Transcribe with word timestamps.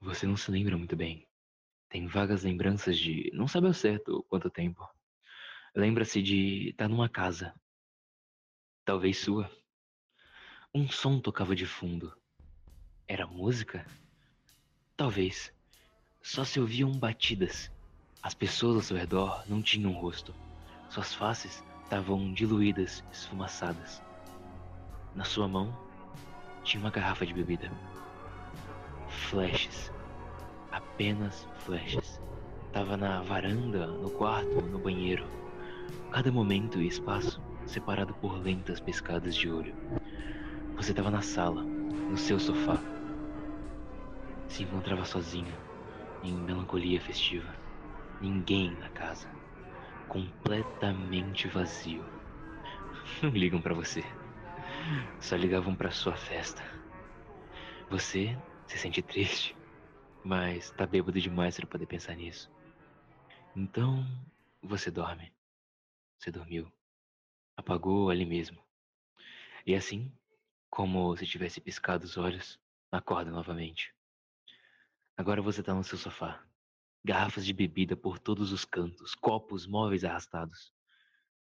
Você 0.00 0.26
não 0.26 0.36
se 0.36 0.50
lembra 0.50 0.76
muito 0.76 0.96
bem. 0.96 1.26
Tem 1.88 2.06
vagas 2.06 2.42
lembranças 2.42 2.98
de 2.98 3.30
não 3.32 3.48
sabe 3.48 3.66
ao 3.66 3.72
certo 3.72 4.24
quanto 4.28 4.50
tempo. 4.50 4.86
Lembra-se 5.74 6.22
de 6.22 6.70
estar 6.70 6.88
numa 6.88 7.08
casa. 7.08 7.54
Talvez 8.84 9.18
sua. 9.18 9.50
Um 10.74 10.88
som 10.88 11.20
tocava 11.20 11.54
de 11.56 11.66
fundo. 11.66 12.14
Era 13.08 13.26
música? 13.26 13.86
Talvez. 14.96 15.52
Só 16.22 16.44
se 16.44 16.60
ouviam 16.60 16.92
batidas. 16.92 17.70
As 18.22 18.34
pessoas 18.34 18.76
ao 18.76 18.82
seu 18.82 18.96
redor 18.96 19.44
não 19.48 19.62
tinham 19.62 19.92
rosto. 19.92 20.34
Suas 20.90 21.14
faces 21.14 21.62
estavam 21.84 22.32
diluídas, 22.32 23.04
esfumaçadas. 23.12 24.02
Na 25.14 25.24
sua 25.24 25.46
mão 25.46 25.74
tinha 26.64 26.80
uma 26.80 26.90
garrafa 26.90 27.24
de 27.24 27.32
bebida. 27.32 27.70
Flashes. 29.30 29.92
Apenas 30.70 31.48
flashes. 31.56 32.22
Tava 32.72 32.96
na 32.96 33.22
varanda, 33.22 33.84
no 33.88 34.08
quarto, 34.08 34.62
no 34.62 34.78
banheiro. 34.78 35.26
Cada 36.12 36.30
momento 36.30 36.80
e 36.80 36.86
espaço 36.86 37.42
separado 37.66 38.14
por 38.14 38.38
lentas 38.40 38.78
pescadas 38.78 39.34
de 39.34 39.50
olho. 39.50 39.74
Você 40.76 40.92
estava 40.92 41.10
na 41.10 41.22
sala, 41.22 41.64
no 41.64 42.16
seu 42.16 42.38
sofá. 42.38 42.78
Se 44.46 44.62
encontrava 44.62 45.04
sozinho, 45.04 45.52
em 46.22 46.32
melancolia 46.32 47.00
festiva. 47.00 47.52
Ninguém 48.20 48.76
na 48.78 48.88
casa. 48.90 49.28
Completamente 50.06 51.48
vazio. 51.48 52.04
Não 53.20 53.30
ligam 53.30 53.60
para 53.60 53.74
você. 53.74 54.04
Só 55.18 55.34
ligavam 55.34 55.74
para 55.74 55.90
sua 55.90 56.14
festa. 56.14 56.62
Você 57.90 58.36
se 58.66 58.78
sente 58.78 59.02
triste, 59.02 59.56
mas 60.24 60.70
tá 60.72 60.86
bêbado 60.86 61.20
demais 61.20 61.56
para 61.56 61.66
poder 61.66 61.86
pensar 61.86 62.14
nisso. 62.14 62.50
Então, 63.54 64.04
você 64.62 64.90
dorme. 64.90 65.32
Você 66.18 66.30
dormiu. 66.30 66.70
Apagou 67.56 68.10
ali 68.10 68.26
mesmo. 68.26 68.62
E 69.64 69.74
assim, 69.74 70.12
como 70.68 71.16
se 71.16 71.26
tivesse 71.26 71.60
piscado 71.60 72.04
os 72.04 72.16
olhos, 72.16 72.60
acorda 72.90 73.30
novamente. 73.30 73.94
Agora 75.16 75.40
você 75.40 75.62
tá 75.62 75.72
no 75.72 75.82
seu 75.82 75.96
sofá, 75.96 76.44
garrafas 77.02 77.46
de 77.46 77.52
bebida 77.52 77.96
por 77.96 78.18
todos 78.18 78.52
os 78.52 78.64
cantos, 78.64 79.14
copos 79.14 79.66
móveis 79.66 80.04
arrastados. 80.04 80.72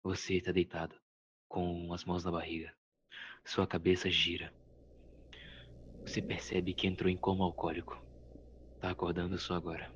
Você 0.02 0.36
está 0.36 0.52
deitado, 0.52 0.98
com 1.46 1.92
as 1.92 2.04
mãos 2.04 2.24
na 2.24 2.30
barriga. 2.30 2.74
Sua 3.44 3.66
cabeça 3.66 4.08
gira. 4.08 4.52
Você 6.08 6.22
percebe 6.22 6.72
que 6.72 6.86
entrou 6.86 7.10
em 7.10 7.18
coma 7.18 7.44
alcoólico. 7.44 8.02
Tá 8.80 8.90
acordando 8.90 9.36
só 9.36 9.52
agora. 9.52 9.92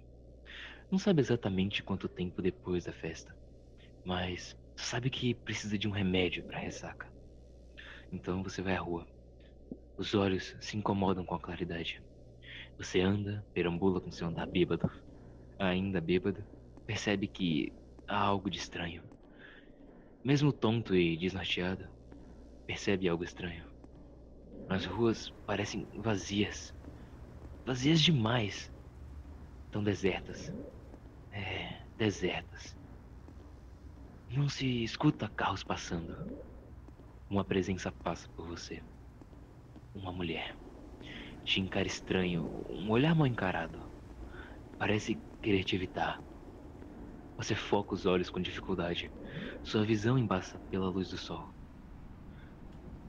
Não 0.91 0.99
sabe 0.99 1.23
exatamente 1.23 1.83
quanto 1.83 2.07
tempo 2.07 2.43
depois 2.43 2.85
da 2.85 2.93
festa, 2.93 3.35
mas 4.05 4.55
sabe 4.77 5.09
que 5.09 5.33
precisa 5.33 5.79
de 5.79 5.89
um 5.89 5.91
remédio 5.91 6.45
para 6.45 6.59
ressaca. 6.59 7.11
Então 8.13 8.43
você 8.43 8.61
vai 8.61 8.77
à 8.77 8.79
rua. 8.79 9.07
Os 9.97 10.15
olhos 10.15 10.55
se 10.61 10.77
incomodam 10.77 11.25
com 11.25 11.35
a 11.35 11.41
claridade. 11.41 12.03
Você 12.77 13.01
anda, 13.01 13.43
perambula 13.55 13.99
com 13.99 14.13
seu 14.13 14.27
andar 14.27 14.47
bêbado, 14.47 14.91
ainda 15.59 15.99
bêbado, 15.99 16.45
percebe 16.87 17.27
que 17.27 17.73
há 18.07 18.19
algo 18.19 18.51
de 18.51 18.59
estranho. 18.59 19.03
Mesmo 20.23 20.53
tonto 20.53 20.95
e 20.95 21.17
desnorteado, 21.17 21.89
percebe 22.67 23.09
algo 23.09 23.25
estranho. 23.25 23.72
As 24.69 24.85
ruas 24.85 25.31
parecem 25.47 25.87
vazias. 25.95 26.75
Vazias 27.65 28.01
demais. 28.01 28.73
Tão 29.71 29.83
desertas. 29.83 30.53
É, 31.31 31.87
desertas. 31.97 32.77
Não 34.31 34.49
se 34.49 34.83
escuta 34.83 35.29
carros 35.29 35.63
passando. 35.63 36.17
Uma 37.29 37.45
presença 37.45 37.93
passa 37.93 38.29
por 38.31 38.47
você. 38.47 38.83
Uma 39.95 40.13
mulher. 40.13 40.57
Te 41.45 41.61
encara 41.61 41.87
estranho, 41.87 42.65
um 42.71 42.91
olhar 42.91 43.15
mal 43.15 43.27
encarado. 43.27 43.79
Parece 44.79 45.19
querer 45.43 45.65
te 45.65 45.77
evitar. 45.77 46.23
Você 47.37 47.55
foca 47.55 47.95
os 47.95 48.07
olhos 48.07 48.31
com 48.31 48.41
dificuldade. 48.41 49.11
Sua 49.63 49.85
visão 49.85 50.19
embaça 50.19 50.59
pela 50.71 50.89
luz 50.89 51.11
do 51.11 51.19
sol. 51.19 51.52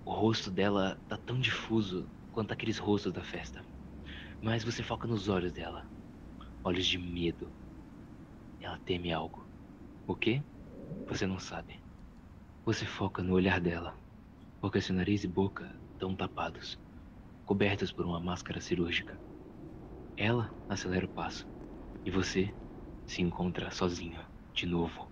O 0.06 0.12
rosto 0.14 0.52
dela 0.52 1.02
tá 1.08 1.18
tão 1.18 1.40
difuso 1.40 2.10
quanto 2.32 2.52
aqueles 2.52 2.78
rostos 2.78 3.14
da 3.14 3.24
festa. 3.24 3.66
Mas 4.42 4.64
você 4.64 4.84
foca 4.84 5.08
nos 5.08 5.30
olhos 5.30 5.54
dela. 5.54 5.90
Olhos 6.64 6.86
de 6.86 6.98
medo. 6.98 7.50
Ela 8.60 8.78
teme 8.80 9.14
algo. 9.14 9.48
O 10.06 10.16
quê? 10.16 10.44
Você 11.08 11.26
não 11.26 11.40
sabe. 11.40 11.80
Você 12.66 12.86
foca 12.86 13.24
no 13.24 13.34
olhar 13.34 13.62
dela, 13.62 13.98
porque 14.60 14.82
seu 14.82 14.96
nariz 14.96 15.24
e 15.24 15.28
boca 15.28 15.74
estão 15.94 16.16
tapados, 16.16 16.78
cobertos 17.46 17.92
por 17.92 18.06
uma 18.06 18.20
máscara 18.20 18.60
cirúrgica. 18.60 19.18
Ela 20.18 20.54
acelera 20.68 21.06
o 21.06 21.10
passo. 21.10 21.48
E 22.06 22.12
você 22.12 22.54
se 23.06 23.22
encontra 23.22 23.72
sozinho, 23.72 24.20
de 24.54 24.66
novo, 24.66 25.10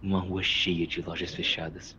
numa 0.00 0.20
rua 0.20 0.42
cheia 0.42 0.86
de 0.86 1.00
lojas 1.00 1.34
fechadas. 1.34 1.96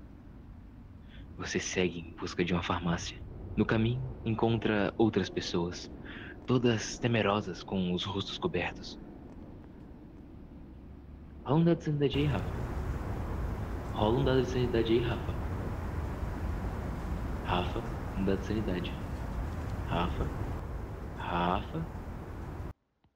Você 1.38 1.60
segue 1.60 2.00
em 2.00 2.16
busca 2.20 2.44
de 2.46 2.54
uma 2.54 2.64
farmácia. 2.64 3.18
No 3.56 3.66
caminho, 3.66 4.02
encontra 4.26 4.94
outras 4.98 5.30
pessoas, 5.30 5.90
todas 6.46 6.98
temerosas 6.98 7.64
com 7.64 7.94
os 7.94 8.04
rostos 8.04 8.38
cobertos. 8.38 8.98
Rola 11.46 11.60
um 11.60 11.64
dado 11.64 11.78
de 11.78 11.84
sanidade 11.84 12.18
aí, 12.18 12.26
Rafa. 12.26 12.54
Rola 13.94 14.20
um 14.20 14.26
dado 14.26 14.42
de 14.42 14.50
sanidade 14.50 14.94
aí, 14.94 15.00
Rafa. 15.00 15.36
Rafa, 17.46 17.80
um 18.18 18.26
dado 18.26 18.40
de 18.40 18.46
sanidade. 18.46 18.92
Rafa. 19.88 20.26
Rafa. 21.18 21.86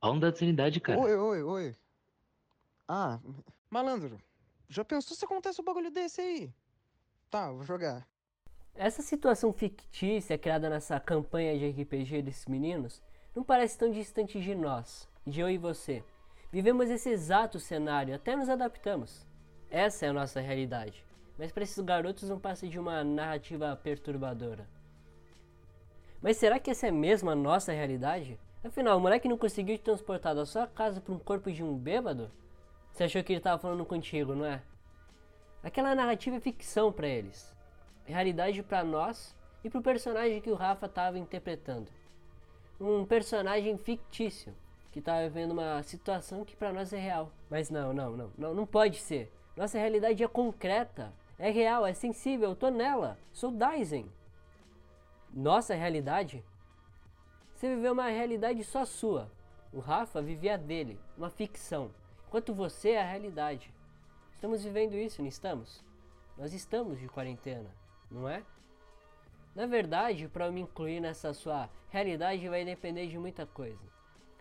Rola 0.02 0.16
um 0.16 0.20
dado 0.20 0.34
de 0.34 0.40
sanidade, 0.40 0.80
cara. 0.80 1.00
Oi, 1.00 1.16
oi, 1.16 1.44
oi. 1.44 1.76
Ah, 2.88 3.20
malandro, 3.70 4.20
já 4.70 4.84
pensou 4.86 5.16
se 5.16 5.26
acontece 5.26 5.62
um 5.62 5.66
bagulho 5.66 5.92
desse 5.92 6.22
aí? 6.22 6.54
Tá, 7.30 7.52
vou 7.52 7.64
jogar. 7.64 8.08
Essa 8.74 9.04
situação 9.04 9.54
fictícia 9.54 10.36
criada 10.36 10.68
nessa 10.68 11.00
campanha 11.00 11.56
de 11.60 11.70
RPG 11.70 12.24
desses 12.24 12.48
meninos 12.48 13.04
não 13.36 13.44
parece 13.44 13.78
tão 13.78 13.92
distante 13.92 14.42
de 14.42 14.56
nós, 14.56 15.08
de 15.28 15.40
eu 15.40 15.48
e 15.48 15.56
você. 15.56 16.04
Vivemos 16.52 16.90
esse 16.90 17.10
exato 17.10 17.60
cenário, 17.60 18.16
até 18.16 18.36
nos 18.36 18.50
adaptamos. 18.50 19.28
Essa 19.70 20.08
é 20.08 20.10
a 20.10 20.14
nossa 20.14 20.40
realidade. 20.40 21.06
Mas 21.38 21.52
para 21.52 21.62
esses 21.62 21.80
garotos 21.80 22.28
não 22.28 22.40
passa 22.40 22.68
de 22.68 22.80
uma 22.80 23.04
narrativa 23.04 23.76
perturbadora. 23.76 24.68
Mas 26.20 26.38
será 26.38 26.58
que 26.58 26.72
essa 26.72 26.88
é 26.88 26.92
mesmo 26.92 27.30
a 27.30 27.36
nossa 27.36 27.72
realidade? 27.72 28.40
Afinal, 28.64 28.98
o 28.98 29.02
moleque 29.02 29.30
não 29.30 29.38
conseguiu 29.38 29.78
te 29.78 29.84
transportar 29.84 30.34
da 30.34 30.48
sua 30.48 30.66
casa 30.66 31.00
para 31.00 31.14
um 31.14 31.20
corpo 31.20 31.52
de 31.52 31.64
um 31.64 31.78
bêbado? 31.78 32.32
Você 32.92 33.04
achou 33.04 33.24
que 33.24 33.34
ele 33.34 33.40
estava 33.40 33.62
falando 33.62 33.86
contigo, 33.86 34.34
não 34.34 34.46
é? 34.46 34.64
Aquela 35.64 35.94
narrativa 35.94 36.38
é 36.38 36.40
ficção 36.40 36.92
para 36.92 37.08
eles. 37.08 37.54
É 38.06 38.14
realidade 38.14 38.64
para 38.64 38.84
nós 38.84 39.36
e 39.64 39.70
para 39.70 39.80
o 39.80 39.84
personagem 39.84 40.42
que 40.42 40.50
o 40.50 40.56
Rafa 40.56 40.86
estava 40.86 41.20
interpretando. 41.20 41.92
Um 42.80 43.06
personagem 43.06 43.78
fictício 43.78 44.56
que 44.92 45.00
estava 45.00 45.22
vivendo 45.24 45.52
uma 45.52 45.84
situação 45.84 46.46
que 46.46 46.56
para 46.56 46.72
nós 46.72 46.94
é 46.94 46.98
real. 46.98 47.32
Mas 47.50 47.70
não, 47.70 47.94
não, 47.94 48.16
não, 48.16 48.32
não, 48.38 48.54
não 48.54 48.66
pode 48.66 48.98
ser. 48.98 49.32
Nossa 49.56 49.78
realidade 49.78 50.24
é 50.24 50.28
concreta, 50.28 51.14
é 51.38 51.50
real, 51.50 51.86
é 51.86 51.94
sensível, 51.94 52.50
eu 52.50 52.56
tô 52.56 52.70
nela. 52.70 53.18
Sou 53.34 53.52
Dyson. 53.52 54.06
Nossa 55.32 55.76
realidade? 55.76 56.44
Você 57.54 57.76
viveu 57.76 57.92
uma 57.92 58.08
realidade 58.08 58.64
só 58.64 58.86
sua. 58.86 59.30
O 59.74 59.80
Rafa 59.80 60.22
vivia 60.22 60.58
dele, 60.58 60.98
uma 61.18 61.30
ficção. 61.30 61.92
Enquanto 62.28 62.54
você 62.54 62.92
é 62.92 63.02
a 63.02 63.06
realidade. 63.06 63.74
Estamos 64.40 64.64
vivendo 64.64 64.94
isso, 64.94 65.22
não 65.22 65.28
estamos? 65.28 65.84
Nós 66.38 66.54
estamos 66.54 66.98
de 66.98 67.10
quarentena, 67.10 67.70
não 68.10 68.26
é? 68.26 68.42
Na 69.54 69.66
verdade, 69.66 70.30
para 70.30 70.46
eu 70.46 70.54
me 70.54 70.62
incluir 70.62 71.02
nessa 71.02 71.34
sua 71.34 71.70
realidade 71.90 72.48
vai 72.48 72.64
depender 72.64 73.08
de 73.08 73.18
muita 73.18 73.46
coisa. 73.46 73.84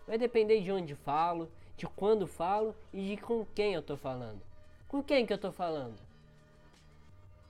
Vai 0.07 0.17
depender 0.17 0.61
de 0.61 0.71
onde 0.71 0.95
falo, 0.95 1.51
de 1.75 1.85
quando 1.85 2.25
falo 2.27 2.73
e 2.93 3.09
de 3.09 3.21
com 3.21 3.45
quem 3.47 3.73
eu 3.73 3.83
tô 3.83 3.97
falando. 3.97 4.41
Com 4.87 5.03
quem 5.03 5.25
que 5.25 5.33
eu 5.33 5.37
tô 5.37 5.51
falando? 5.51 5.99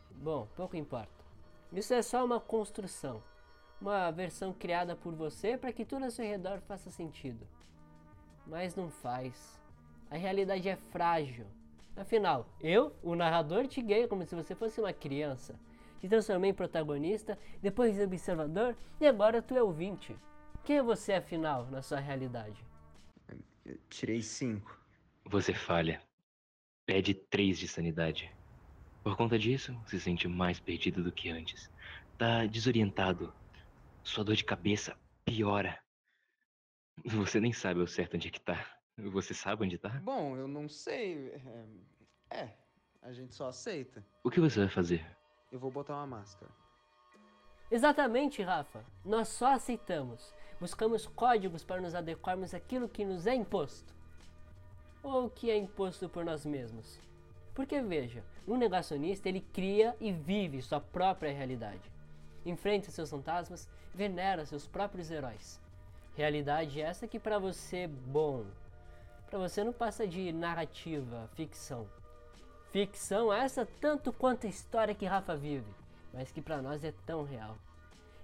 Bom, 0.09 0.47
pouco 0.55 0.75
importa. 0.75 1.23
Isso 1.71 1.93
é 1.93 2.01
só 2.01 2.25
uma 2.25 2.39
construção, 2.39 3.21
uma 3.79 4.09
versão 4.09 4.53
criada 4.53 4.95
por 4.95 5.13
você 5.13 5.55
para 5.55 5.71
que 5.71 5.85
tudo 5.85 6.05
ao 6.05 6.09
seu 6.09 6.25
redor 6.25 6.61
faça 6.61 6.89
sentido. 6.89 7.45
Mas 8.47 8.75
não 8.75 8.89
faz. 8.89 9.61
A 10.09 10.17
realidade 10.17 10.67
é 10.67 10.75
frágil. 10.75 11.45
Afinal, 11.95 12.47
eu, 12.61 12.95
o 13.03 13.15
narrador, 13.15 13.67
te 13.67 13.81
guiei 13.81 14.07
como 14.07 14.25
se 14.25 14.35
você 14.35 14.55
fosse 14.55 14.79
uma 14.79 14.93
criança. 14.93 15.59
Te 15.99 16.07
transformei 16.07 16.51
em 16.51 16.53
protagonista, 16.53 17.37
depois 17.61 17.97
em 17.97 18.03
observador 18.03 18.75
e 19.01 19.07
agora 19.07 19.41
tu 19.41 19.55
é 19.55 19.61
ouvinte. 19.61 20.15
Quem 20.63 20.77
é 20.77 20.83
você 20.83 21.13
afinal 21.13 21.65
na 21.67 21.81
sua 21.81 21.99
realidade? 21.99 22.63
Eu 23.65 23.77
tirei 23.89 24.21
cinco. 24.21 24.79
Você 25.25 25.53
falha. 25.53 26.01
Pede 26.85 27.13
três 27.13 27.59
de 27.59 27.67
sanidade. 27.67 28.33
Por 29.03 29.15
conta 29.15 29.37
disso, 29.37 29.77
se 29.85 29.99
sente 29.99 30.27
mais 30.27 30.59
perdido 30.59 31.03
do 31.03 31.11
que 31.11 31.29
antes. 31.29 31.69
Tá 32.17 32.45
desorientado. 32.45 33.33
Sua 34.03 34.23
dor 34.23 34.35
de 34.35 34.43
cabeça 34.43 34.97
piora. 35.25 35.79
Você 37.05 37.39
nem 37.39 37.53
sabe 37.53 37.79
ao 37.79 37.87
certo 37.87 38.15
onde 38.15 38.27
é 38.27 38.31
que 38.31 38.41
tá. 38.41 38.78
Você 39.11 39.33
sabe 39.33 39.65
onde 39.65 39.77
tá? 39.77 39.89
Bom, 40.03 40.35
eu 40.35 40.47
não 40.47 40.67
sei. 40.67 41.33
É, 42.29 42.37
é, 42.41 42.53
a 43.01 43.11
gente 43.11 43.33
só 43.33 43.47
aceita. 43.47 44.05
O 44.23 44.29
que 44.29 44.39
você 44.39 44.59
vai 44.59 44.69
fazer? 44.69 45.05
Eu 45.51 45.59
vou 45.59 45.71
botar 45.71 45.95
uma 45.95 46.07
máscara. 46.07 46.51
Exatamente, 47.71 48.41
Rafa. 48.41 48.83
Nós 49.05 49.27
só 49.27 49.53
aceitamos. 49.53 50.33
Buscamos 50.59 51.05
códigos 51.05 51.63
para 51.63 51.81
nos 51.81 51.95
adequarmos 51.95 52.53
àquilo 52.53 52.89
que 52.89 53.05
nos 53.05 53.25
é 53.25 53.33
imposto. 53.33 53.93
Ou 55.01 55.29
que 55.29 55.49
é 55.49 55.57
imposto 55.57 56.09
por 56.09 56.25
nós 56.25 56.45
mesmos. 56.45 56.99
Porque 57.53 57.81
veja, 57.81 58.23
um 58.47 58.57
negacionista 58.57 59.29
ele 59.29 59.41
cria 59.41 59.95
e 59.99 60.11
vive 60.11 60.61
sua 60.61 60.79
própria 60.79 61.31
realidade. 61.31 61.91
Enfrenta 62.45 62.91
seus 62.91 63.09
fantasmas, 63.09 63.69
venera 63.93 64.45
seus 64.45 64.67
próprios 64.67 65.11
heróis. 65.11 65.61
Realidade 66.15 66.81
essa 66.81 67.07
que 67.07 67.19
para 67.19 67.39
você 67.39 67.77
é 67.77 67.87
bom. 67.87 68.45
Para 69.29 69.37
você 69.37 69.63
não 69.63 69.71
passa 69.71 70.07
de 70.07 70.31
narrativa, 70.31 71.29
ficção. 71.35 71.87
Ficção 72.71 73.31
essa 73.31 73.67
tanto 73.79 74.11
quanto 74.11 74.47
a 74.47 74.49
história 74.49 74.95
que 74.95 75.05
Rafa 75.05 75.35
vive, 75.35 75.71
mas 76.11 76.31
que 76.31 76.41
para 76.41 76.63
nós 76.63 76.83
é 76.83 76.91
tão 77.05 77.23
real. 77.23 77.55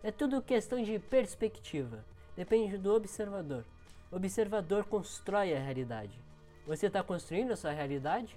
É 0.02 0.12
tudo 0.12 0.42
questão 0.42 0.81
de 0.81 0.98
perspectiva. 0.98 2.04
Depende 2.36 2.75
do 2.80 2.92
observador. 2.92 3.63
O 4.12 4.16
observador 4.16 4.86
constrói 4.86 5.56
a 5.56 5.60
realidade. 5.60 6.19
Você 6.66 6.88
está 6.88 7.04
construindo 7.04 7.51
a 7.51 7.56
sua 7.56 7.72
realidade? 7.72 8.36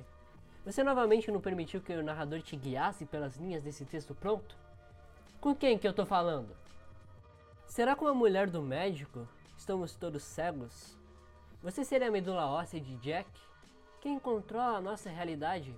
Você 0.66 0.84
novamente 0.84 1.30
não 1.30 1.40
permitiu 1.40 1.80
que 1.80 1.94
o 1.94 2.02
narrador 2.02 2.42
te 2.42 2.54
guiasse 2.54 3.06
pelas 3.06 3.36
linhas 3.36 3.62
desse 3.62 3.86
texto 3.86 4.14
pronto? 4.14 4.54
Com 5.40 5.54
quem 5.54 5.78
que 5.78 5.86
eu 5.86 5.92
estou 5.92 6.04
falando? 6.04 6.54
Será 7.66 7.96
com 7.96 8.06
a 8.06 8.12
mulher 8.12 8.50
do 8.50 8.60
médico? 8.60 9.26
Estamos 9.56 9.94
todos 9.94 10.22
cegos? 10.22 10.97
Você 11.60 11.84
seria 11.84 12.06
a 12.06 12.10
medula 12.10 12.46
óssea 12.46 12.80
de 12.80 12.96
Jack? 12.98 13.28
Quem 14.00 14.14
encontrou 14.14 14.62
a 14.62 14.80
nossa 14.80 15.10
realidade? 15.10 15.74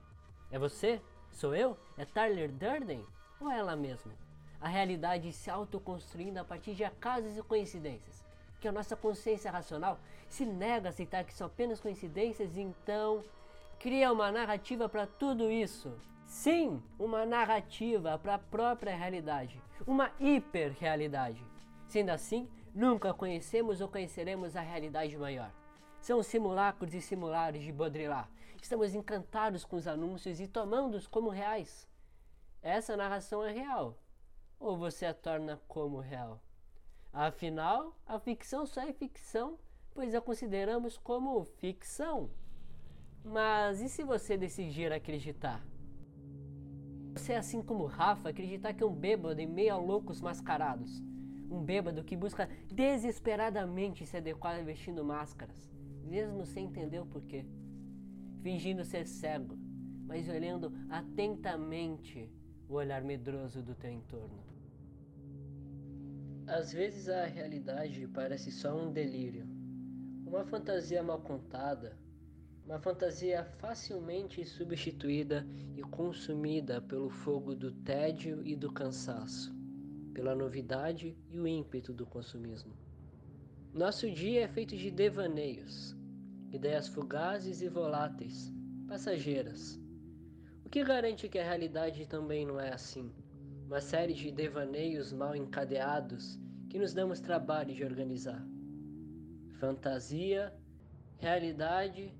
É 0.50 0.58
você? 0.58 1.00
Sou 1.32 1.54
eu? 1.54 1.74
É 1.96 2.04
Tyler 2.04 2.52
Durden? 2.52 3.02
Ou 3.40 3.50
é 3.50 3.58
ela 3.58 3.74
mesma? 3.74 4.12
A 4.60 4.68
realidade 4.68 5.32
se 5.32 5.50
autoconstruindo 5.50 6.38
a 6.38 6.44
partir 6.44 6.74
de 6.74 6.84
acasos 6.84 7.34
e 7.34 7.42
coincidências. 7.42 8.22
Que 8.60 8.68
a 8.68 8.72
nossa 8.72 8.94
consciência 8.94 9.50
racional 9.50 9.98
se 10.28 10.44
nega 10.44 10.88
a 10.88 10.90
aceitar 10.90 11.24
que 11.24 11.32
são 11.32 11.46
apenas 11.46 11.80
coincidências 11.80 12.58
e 12.58 12.60
então 12.60 13.24
cria 13.78 14.12
uma 14.12 14.30
narrativa 14.30 14.86
para 14.86 15.06
tudo 15.06 15.50
isso. 15.50 15.90
Sim, 16.26 16.82
uma 16.98 17.24
narrativa 17.24 18.18
para 18.18 18.34
a 18.34 18.38
própria 18.38 18.94
realidade. 18.94 19.58
Uma 19.86 20.12
hiperrealidade. 20.20 21.42
Sendo 21.88 22.10
assim, 22.10 22.46
nunca 22.74 23.14
conhecemos 23.14 23.80
ou 23.80 23.88
conheceremos 23.88 24.54
a 24.56 24.60
realidade 24.60 25.16
maior. 25.16 25.50
São 26.00 26.22
simulacros 26.22 26.94
e 26.94 27.00
simulares 27.00 27.62
de 27.62 27.70
Baudrillard. 27.70 28.28
Estamos 28.60 28.94
encantados 28.94 29.64
com 29.64 29.76
os 29.76 29.86
anúncios 29.86 30.40
e 30.40 30.48
tomando-os 30.48 31.06
como 31.06 31.28
reais. 31.28 31.86
Essa 32.62 32.96
narração 32.96 33.44
é 33.44 33.52
real. 33.52 33.98
Ou 34.58 34.78
você 34.78 35.06
a 35.06 35.14
torna 35.14 35.60
como 35.68 36.00
real? 36.00 36.40
Afinal, 37.12 37.94
a 38.06 38.18
ficção 38.18 38.64
só 38.64 38.80
é 38.82 38.92
ficção, 38.92 39.58
pois 39.92 40.14
a 40.14 40.20
consideramos 40.20 40.96
como 40.96 41.44
ficção. 41.44 42.30
Mas 43.22 43.80
e 43.80 43.88
se 43.88 44.02
você 44.02 44.36
decidir 44.36 44.92
acreditar? 44.92 45.62
Você, 47.14 47.34
assim 47.34 47.60
como 47.60 47.84
Rafa, 47.84 48.30
acreditar 48.30 48.72
que 48.72 48.82
é 48.82 48.86
um 48.86 48.94
bêbado 48.94 49.40
em 49.40 49.46
meio 49.46 49.74
a 49.74 49.76
loucos 49.76 50.20
mascarados. 50.20 51.02
Um 51.50 51.60
bêbado 51.62 52.04
que 52.04 52.16
busca 52.16 52.48
desesperadamente 52.72 54.06
se 54.06 54.16
adequar 54.16 54.64
vestindo 54.64 55.04
máscaras, 55.04 55.68
mesmo 56.10 56.44
sem 56.44 56.66
entender 56.66 56.98
o 56.98 57.06
porquê. 57.06 57.46
Fingindo 58.42 58.84
ser 58.84 59.06
cego, 59.06 59.56
mas 60.06 60.28
olhando 60.28 60.72
atentamente 60.88 62.28
o 62.68 62.74
olhar 62.74 63.00
medroso 63.02 63.62
do 63.62 63.76
teu 63.76 63.92
entorno. 63.92 64.42
Às 66.48 66.72
vezes 66.72 67.08
a 67.08 67.26
realidade 67.26 68.08
parece 68.08 68.50
só 68.50 68.76
um 68.76 68.92
delírio, 68.92 69.46
uma 70.26 70.44
fantasia 70.44 71.00
mal 71.00 71.20
contada, 71.20 71.96
uma 72.66 72.80
fantasia 72.80 73.44
facilmente 73.58 74.44
substituída 74.44 75.46
e 75.76 75.82
consumida 75.82 76.80
pelo 76.80 77.08
fogo 77.08 77.54
do 77.54 77.70
tédio 77.70 78.44
e 78.44 78.56
do 78.56 78.72
cansaço, 78.72 79.54
pela 80.12 80.34
novidade 80.34 81.16
e 81.30 81.38
o 81.38 81.46
ímpeto 81.46 81.92
do 81.92 82.04
consumismo. 82.04 82.72
Nosso 83.72 84.10
dia 84.10 84.42
é 84.42 84.48
feito 84.48 84.76
de 84.76 84.90
devaneios, 84.90 85.96
ideias 86.52 86.88
fugazes 86.88 87.62
e 87.62 87.68
voláteis, 87.68 88.52
passageiras. 88.88 89.80
O 90.64 90.68
que 90.68 90.84
garante 90.84 91.28
que 91.28 91.38
a 91.38 91.44
realidade 91.44 92.06
também 92.06 92.44
não 92.44 92.58
é 92.58 92.72
assim? 92.72 93.12
Uma 93.66 93.80
série 93.80 94.14
de 94.14 94.32
devaneios 94.32 95.12
mal 95.12 95.34
encadeados 95.34 96.38
que 96.68 96.78
nos 96.78 96.92
damos 96.92 97.20
trabalho 97.20 97.74
de 97.74 97.84
organizar. 97.84 98.44
Fantasia, 99.58 100.52
realidade, 101.18 102.12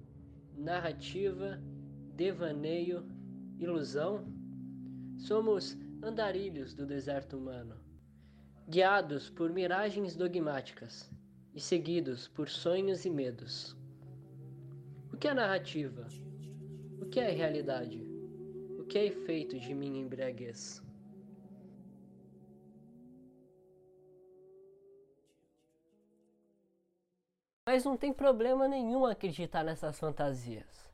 narrativa, 0.57 1.61
devaneio, 2.15 3.05
ilusão. 3.59 4.27
Somos 5.19 5.77
andarilhos 6.03 6.75
do 6.75 6.87
deserto 6.87 7.37
humano, 7.37 7.77
guiados 8.69 9.29
por 9.29 9.51
miragens 9.51 10.17
dogmáticas 10.17 11.11
e 11.55 11.61
seguidos 11.61 12.29
por 12.29 12.49
sonhos 12.49 13.05
e 13.05 13.11
medos. 13.11 13.80
Que 15.21 15.29
é 15.29 15.35
narrativa? 15.35 16.07
O 16.99 17.05
que 17.05 17.21
é 17.21 17.29
realidade? 17.29 18.03
O 18.79 18.85
que 18.85 18.97
é 18.99 19.05
efeito 19.05 19.61
de 19.61 19.75
minha 19.75 20.01
embriaguez? 20.01 20.83
Mas 27.67 27.85
não 27.85 27.99
tem 27.99 28.15
problema 28.15 28.67
nenhum 28.67 29.05
acreditar 29.05 29.63
nessas 29.63 30.01
fantasias. 30.01 30.91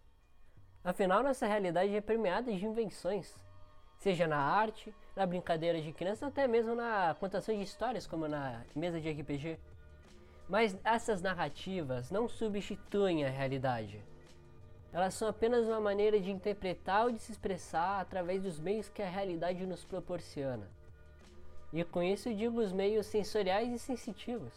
Afinal, 0.83 1.23
nossa 1.23 1.47
realidade 1.47 1.95
é 1.95 2.01
permeada 2.01 2.53
de 2.53 2.67
invenções, 2.67 3.33
seja 3.97 4.27
na 4.27 4.39
arte, 4.39 4.93
na 5.15 5.25
brincadeira 5.25 5.81
de 5.81 5.93
criança, 5.93 6.27
até 6.27 6.49
mesmo 6.49 6.75
na 6.75 7.15
contação 7.21 7.55
de 7.55 7.63
histórias, 7.63 8.09
como 8.09 8.27
na 8.27 8.65
mesa 8.75 9.01
de 9.01 9.09
RPG. 9.09 9.57
Mas 10.49 10.77
essas 10.83 11.23
narrativas 11.23 12.11
não 12.11 12.29
substituem 12.29 13.25
a 13.25 13.31
realidade. 13.31 14.05
Elas 14.93 15.15
são 15.15 15.29
apenas 15.29 15.67
uma 15.67 15.81
maneira 15.81 16.19
de 16.21 16.31
interpretar 16.31 17.05
ou 17.05 17.13
de 17.13 17.19
se 17.19 17.33
expressar 17.33 18.01
através 18.01 18.43
dos 18.43 18.59
meios 18.59 18.89
que 18.89 19.03
a 19.03 19.09
realidade 19.09 19.67
nos 19.67 19.85
proporciona. 19.85 20.67
E 21.73 21.85
com 21.85 22.03
isso 22.03 22.33
digo 22.35 22.61
os 22.61 22.73
meios 22.73 23.07
sensoriais 23.07 23.73
e 23.73 23.79
sensitivos. 23.79 24.53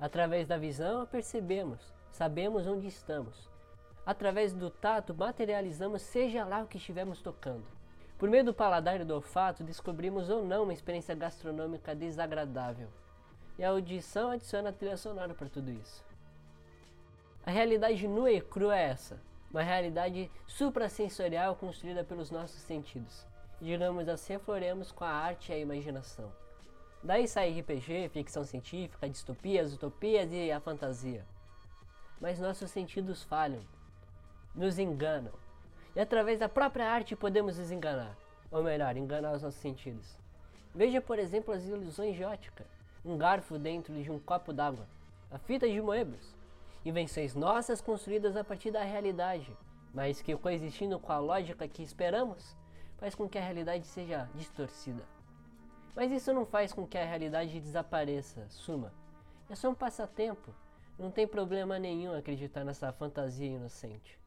Através 0.00 0.48
da 0.48 0.56
visão, 0.56 1.06
percebemos, 1.06 1.80
sabemos 2.10 2.66
onde 2.66 2.88
estamos. 2.88 3.48
Através 4.04 4.52
do 4.52 4.68
tato, 4.68 5.14
materializamos 5.14 6.02
seja 6.02 6.44
lá 6.44 6.62
o 6.62 6.66
que 6.66 6.76
estivermos 6.76 7.22
tocando. 7.22 7.64
Por 8.18 8.28
meio 8.28 8.44
do 8.44 8.54
paladar 8.54 9.00
e 9.00 9.04
do 9.04 9.14
olfato, 9.14 9.62
descobrimos 9.62 10.28
ou 10.28 10.44
não 10.44 10.64
uma 10.64 10.72
experiência 10.72 11.14
gastronômica 11.14 11.94
desagradável. 11.94 12.88
E 13.58 13.64
a 13.64 13.70
audição 13.70 14.30
adiciona 14.30 14.70
a 14.70 14.72
trilha 14.72 14.96
sonora 14.96 15.34
para 15.34 15.48
tudo 15.48 15.70
isso. 15.70 16.04
A 17.44 17.50
realidade 17.50 18.08
nua 18.08 18.30
e 18.30 18.40
crua 18.40 18.76
é 18.76 18.82
essa, 18.82 19.20
uma 19.52 19.62
realidade 19.62 20.30
suprassensorial 20.46 21.54
construída 21.54 22.02
pelos 22.02 22.30
nossos 22.30 22.60
sentidos. 22.62 23.26
Digamos 23.60 24.08
assim, 24.08 24.34
afloremos 24.34 24.90
com 24.90 25.04
a 25.04 25.10
arte 25.10 25.52
e 25.52 25.54
a 25.54 25.58
imaginação. 25.58 26.32
Daí 27.02 27.28
sai 27.28 27.60
RPG, 27.60 28.08
ficção 28.08 28.44
científica, 28.44 29.08
distopias, 29.08 29.74
utopias 29.74 30.32
e 30.32 30.50
a 30.50 30.58
fantasia. 30.58 31.24
Mas 32.20 32.38
nossos 32.38 32.70
sentidos 32.70 33.22
falham, 33.24 33.62
nos 34.54 34.78
enganam. 34.78 35.32
E 35.94 36.00
através 36.00 36.38
da 36.38 36.48
própria 36.48 36.88
arte 36.88 37.14
podemos 37.14 37.58
nos 37.58 37.70
enganar, 37.70 38.16
ou 38.50 38.62
melhor, 38.62 38.96
enganar 38.96 39.32
os 39.32 39.42
nossos 39.42 39.60
sentidos. 39.60 40.16
Veja, 40.74 41.00
por 41.00 41.18
exemplo, 41.18 41.52
as 41.52 41.66
ilusões 41.66 42.16
de 42.16 42.24
ótica, 42.24 42.64
um 43.04 43.18
garfo 43.18 43.58
dentro 43.58 43.92
de 44.02 44.10
um 44.10 44.18
copo 44.18 44.52
d'água, 44.52 44.86
a 45.30 45.38
fita 45.38 45.68
de 45.68 45.80
Moebius, 45.80 46.34
invenções 46.84 47.34
nossas 47.34 47.80
construídas 47.80 48.36
a 48.36 48.44
partir 48.44 48.70
da 48.70 48.82
realidade, 48.82 49.56
mas 49.92 50.20
que 50.22 50.36
coexistindo 50.36 50.98
com 50.98 51.12
a 51.12 51.18
lógica 51.18 51.68
que 51.68 51.82
esperamos, 51.82 52.56
faz 52.98 53.14
com 53.14 53.28
que 53.28 53.38
a 53.38 53.42
realidade 53.42 53.86
seja 53.86 54.28
distorcida. 54.34 55.02
Mas 55.94 56.10
isso 56.10 56.32
não 56.32 56.46
faz 56.46 56.72
com 56.72 56.86
que 56.86 56.96
a 56.96 57.04
realidade 57.04 57.60
desapareça, 57.60 58.46
suma. 58.48 58.92
É 59.50 59.54
só 59.54 59.68
um 59.68 59.74
passatempo. 59.74 60.54
Não 60.98 61.10
tem 61.10 61.26
problema 61.26 61.78
nenhum 61.78 62.16
acreditar 62.16 62.64
nessa 62.64 62.92
fantasia 62.92 63.50
inocente. 63.50 64.18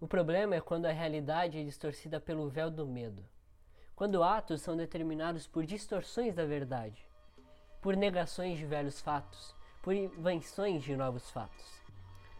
O 0.00 0.08
problema 0.08 0.56
é 0.56 0.60
quando 0.60 0.86
a 0.86 0.92
realidade 0.92 1.58
é 1.58 1.62
distorcida 1.62 2.20
pelo 2.20 2.48
véu 2.48 2.70
do 2.70 2.86
medo. 2.86 3.24
Quando 3.94 4.22
atos 4.22 4.60
são 4.60 4.76
determinados 4.76 5.46
por 5.46 5.64
distorções 5.64 6.34
da 6.34 6.44
verdade, 6.44 7.06
por 7.80 7.96
negações 7.96 8.58
de 8.58 8.66
velhos 8.66 9.00
fatos, 9.00 9.54
por 9.80 9.94
invenções 9.94 10.82
de 10.82 10.96
novos 10.96 11.30
fatos. 11.30 11.81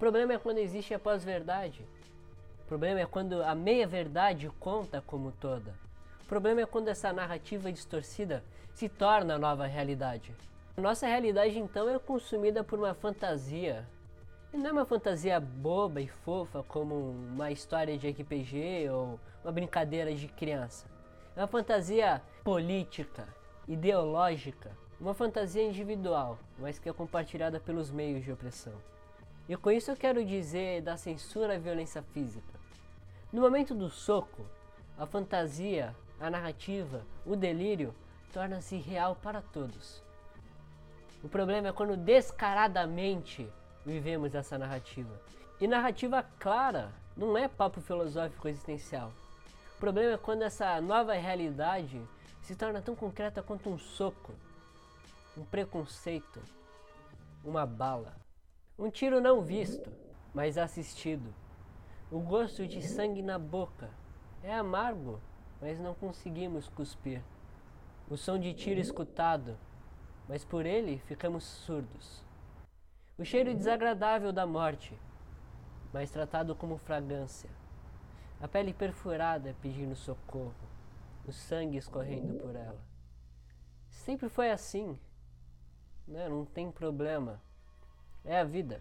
Problema 0.02 0.32
é 0.32 0.38
quando 0.38 0.59
existe 0.59 0.92
a 0.92 0.99
pós-verdade. 0.99 1.87
O 2.64 2.66
problema 2.66 2.99
é 2.99 3.06
quando 3.06 3.40
a 3.40 3.54
meia-verdade 3.54 4.50
conta 4.59 5.00
como 5.00 5.30
toda. 5.30 5.76
O 6.25 6.25
problema 6.26 6.61
é 6.61 6.66
quando 6.66 6.88
essa 6.88 7.12
narrativa 7.12 7.71
distorcida 7.71 8.42
se 8.75 8.88
torna 8.88 9.37
a 9.37 9.38
nova 9.38 9.64
realidade. 9.64 10.35
Nossa 10.76 11.06
realidade 11.06 11.56
então 11.56 11.88
é 11.88 12.00
consumida 12.00 12.64
por 12.64 12.80
uma 12.80 12.94
fantasia. 12.94 13.87
E 14.52 14.56
não 14.56 14.71
é 14.71 14.73
uma 14.73 14.85
fantasia 14.85 15.38
boba 15.38 16.00
e 16.00 16.09
fofa 16.09 16.64
como 16.64 16.97
uma 16.97 17.52
história 17.52 17.97
de 17.97 18.11
RPG 18.11 18.88
ou 18.90 19.21
uma 19.44 19.52
brincadeira 19.52 20.12
de 20.12 20.26
criança. 20.26 20.85
É 21.37 21.42
uma 21.42 21.47
fantasia 21.47 22.21
política, 22.42 23.28
ideológica, 23.68 24.73
uma 25.00 25.14
fantasia 25.14 25.62
individual, 25.62 26.40
mas 26.59 26.76
que 26.76 26.88
é 26.88 26.92
compartilhada 26.92 27.61
pelos 27.61 27.88
meios 27.92 28.25
de 28.25 28.32
opressão. 28.32 28.75
E 29.49 29.56
com 29.56 29.70
isso 29.70 29.90
eu 29.90 29.96
quero 29.96 30.25
dizer 30.25 30.82
da 30.82 30.96
censura 30.96 31.54
à 31.54 31.58
violência 31.58 32.02
física. 32.02 32.61
No 33.32 33.40
momento 33.40 33.75
do 33.75 33.90
soco, 33.90 34.46
a 34.96 35.06
fantasia, 35.06 35.94
a 36.20 36.30
narrativa, 36.30 37.04
o 37.26 37.34
delírio 37.34 37.94
torna-se 38.32 38.76
real 38.76 39.16
para 39.16 39.42
todos. 39.42 40.02
O 41.22 41.28
problema 41.28 41.68
é 41.68 41.72
quando 41.72 41.96
descaradamente 41.96 43.49
vivemos 43.84 44.34
essa 44.34 44.58
narrativa. 44.58 45.20
E 45.61 45.66
narrativa 45.66 46.25
clara 46.38 46.92
não 47.16 47.37
é 47.37 47.49
papo 47.49 47.80
filosófico 47.80 48.49
existencial. 48.49 49.12
O 49.76 49.80
problema 49.80 50.12
é 50.12 50.18
quando 50.18 50.42
essa 50.42 50.80
nova 50.80 51.12
realidade 51.14 52.00
se 52.42 52.54
torna 52.54 52.80
tão 52.80 52.94
concreta 52.94 53.42
quanto 53.42 53.68
um 53.70 53.78
soco, 53.78 54.32
um 55.37 55.44
preconceito, 55.44 56.40
uma 57.44 57.66
bala. 57.66 58.22
Um 58.79 58.91
tiro 58.91 59.21
não 59.21 59.43
visto, 59.43 59.91
mas 60.35 60.59
assistido. 60.59 61.35
O 62.11 62.21
gosto 62.21 62.67
de 62.67 62.83
sangue 62.83 63.23
na 63.23 63.38
boca 63.38 63.91
é 64.43 64.52
amargo, 64.52 65.21
mas 65.61 65.79
não 65.79 65.95
conseguimos 65.95 66.69
cuspir. 66.69 67.23
O 68.11 68.17
som 68.17 68.38
de 68.38 68.52
tiro 68.52 68.81
escutado 68.81 69.57
mas 70.29 70.45
por 70.45 70.67
ele 70.67 70.99
ficamos 71.00 71.45
surdos. 71.45 72.25
O 73.19 73.25
cheiro 73.25 73.55
desagradável 73.55 74.33
da 74.33 74.47
morte, 74.47 74.99
mas 75.93 76.11
tratado 76.11 76.55
como 76.55 76.79
fragrância. 76.79 77.50
A 78.41 78.49
pele 78.49 78.73
perfurada 78.73 79.55
pedindo 79.61 79.95
socorro, 79.95 80.55
o 81.26 81.33
sangue 81.33 81.76
escorrendo 81.76 82.35
por 82.41 82.57
ela. 82.57 82.81
Sempre 83.91 84.29
foi 84.29 84.50
assim. 84.50 84.99
Né? 86.09 86.29
Não 86.29 86.45
tem 86.45 86.73
problema. 86.73 87.41
É 88.25 88.38
a 88.38 88.45
vida. 88.45 88.81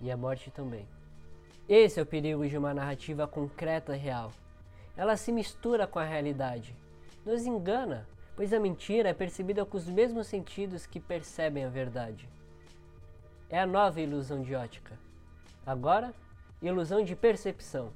E 0.00 0.10
a 0.10 0.16
morte 0.16 0.50
também. 0.50 0.88
Esse 1.68 2.00
é 2.00 2.02
o 2.02 2.06
perigo 2.06 2.48
de 2.48 2.56
uma 2.56 2.74
narrativa 2.74 3.26
concreta 3.26 3.94
real. 3.94 4.32
Ela 4.96 5.16
se 5.16 5.30
mistura 5.30 5.86
com 5.86 5.98
a 5.98 6.04
realidade, 6.04 6.74
nos 7.24 7.46
engana 7.46 8.06
pois 8.40 8.54
a 8.54 8.58
mentira 8.58 9.10
é 9.10 9.12
percebida 9.12 9.66
com 9.66 9.76
os 9.76 9.86
mesmos 9.86 10.26
sentidos 10.26 10.86
que 10.86 10.98
percebem 10.98 11.62
a 11.62 11.68
verdade. 11.68 12.26
É 13.50 13.60
a 13.60 13.66
nova 13.66 14.00
ilusão 14.00 14.40
de 14.40 14.54
ótica. 14.54 14.98
Agora, 15.66 16.14
ilusão 16.62 17.04
de 17.04 17.14
percepção. 17.14 17.92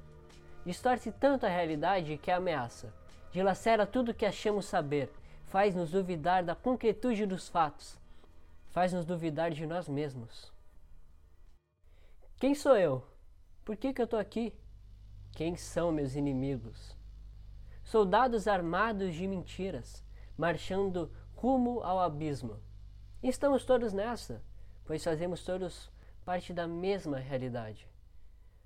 Distorce 0.63 1.11
tanto 1.11 1.47
a 1.47 1.49
realidade 1.49 2.19
que 2.19 2.29
ameaça, 2.29 2.93
dilacera 3.31 3.87
tudo 3.87 4.13
que 4.13 4.23
achamos 4.23 4.67
saber, 4.67 5.09
faz-nos 5.47 5.89
duvidar 5.89 6.43
da 6.43 6.53
concretude 6.53 7.25
dos 7.25 7.49
fatos, 7.49 7.97
faz-nos 8.75 9.05
duvidar 9.05 9.51
de 9.51 9.65
nós 9.65 9.87
mesmos. 9.87 10.51
Quem 12.37 12.53
sou 12.53 12.75
eu? 12.75 13.01
Por 13.63 13.77
que, 13.77 13.93
que 13.93 14.01
eu 14.01 14.03
estou 14.03 14.19
aqui? 14.19 14.53
Quem 15.31 15.55
são 15.55 15.93
meus 15.93 16.13
inimigos? 16.13 16.93
Soldados 17.85 18.49
armados 18.49 19.13
de 19.13 19.25
mentiras, 19.29 20.03
marchando 20.37 21.09
rumo 21.33 21.79
ao 21.83 22.01
abismo. 22.01 22.59
Estamos 23.23 23.63
todos 23.63 23.93
nessa, 23.93 24.43
pois 24.83 25.01
fazemos 25.01 25.45
todos 25.45 25.89
parte 26.25 26.51
da 26.51 26.67
mesma 26.67 27.17
realidade. 27.17 27.89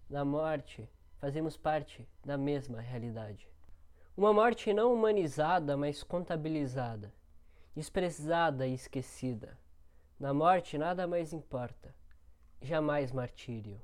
Na 0.10 0.26
morte, 0.26 0.90
fazemos 1.20 1.56
parte 1.56 2.10
da 2.26 2.36
mesma 2.36 2.82
realidade. 2.82 3.48
Uma 4.18 4.34
morte 4.34 4.74
não 4.74 4.92
humanizada, 4.92 5.78
mas 5.78 6.02
contabilizada, 6.02 7.14
desprezada 7.76 8.66
e 8.66 8.74
esquecida. 8.74 9.56
Na 10.20 10.34
morte 10.34 10.78
nada 10.78 11.08
mais 11.08 11.32
importa, 11.32 11.96
jamais 12.62 13.10
martírio. 13.10 13.80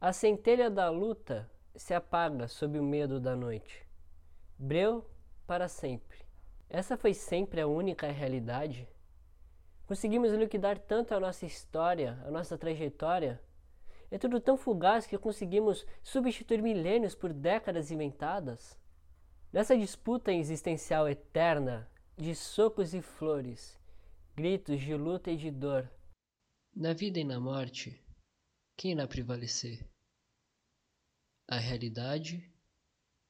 A 0.00 0.12
centelha 0.12 0.68
da 0.68 0.90
luta 0.90 1.48
se 1.76 1.94
apaga 1.94 2.48
sob 2.48 2.80
o 2.80 2.82
medo 2.82 3.20
da 3.20 3.36
noite. 3.36 3.86
Breu 4.58 5.08
para 5.46 5.68
sempre. 5.68 6.18
Essa 6.68 6.96
foi 6.96 7.14
sempre 7.14 7.60
a 7.60 7.68
única 7.68 8.10
realidade? 8.10 8.88
Conseguimos 9.86 10.32
liquidar 10.32 10.76
tanto 10.76 11.14
a 11.14 11.20
nossa 11.20 11.46
história, 11.46 12.18
a 12.26 12.30
nossa 12.32 12.58
trajetória? 12.58 13.40
É 14.10 14.18
tudo 14.18 14.40
tão 14.40 14.56
fugaz 14.56 15.06
que 15.06 15.16
conseguimos 15.16 15.86
substituir 16.02 16.60
milênios 16.60 17.14
por 17.14 17.32
décadas 17.32 17.92
inventadas? 17.92 18.76
Nessa 19.52 19.78
disputa 19.78 20.32
existencial 20.32 21.08
eterna, 21.08 21.88
de 22.16 22.34
socos 22.34 22.94
e 22.94 23.00
flores, 23.00 23.77
gritos 24.38 24.80
de 24.80 24.94
luta 24.94 25.32
e 25.32 25.36
de 25.36 25.50
dor, 25.50 25.92
na 26.72 26.92
vida 26.92 27.18
e 27.18 27.24
na 27.24 27.40
morte, 27.40 28.00
quem 28.76 28.92
irá 28.92 29.04
prevalecer? 29.04 29.84
A 31.48 31.58
realidade 31.58 32.48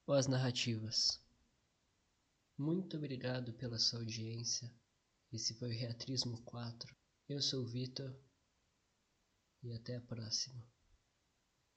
ou 0.05 0.13
as 0.13 0.27
narrativas? 0.27 1.19
Muito 2.55 2.95
obrigado 2.95 3.51
pela 3.53 3.79
sua 3.79 4.01
audiência. 4.01 4.71
Esse 5.33 5.55
foi 5.55 5.69
o 5.69 5.79
Reatrismo 5.79 6.39
4. 6.43 6.95
Eu 7.27 7.41
sou 7.41 7.63
o 7.63 7.67
Vitor 7.67 8.15
e 9.63 9.73
até 9.73 9.95
a 9.95 10.01
próxima. 10.01 10.63